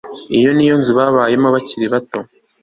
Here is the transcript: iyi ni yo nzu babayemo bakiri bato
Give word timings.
iyi 0.35 0.49
ni 0.53 0.65
yo 0.69 0.73
nzu 0.79 0.91
babayemo 0.97 1.47
bakiri 1.55 1.85
bato 1.93 2.19